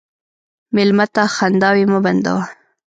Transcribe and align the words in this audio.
مېلمه 0.75 1.05
ته 1.13 1.23
خنداوې 1.35 1.85
مه 1.91 1.99
بندوه. 2.05 2.43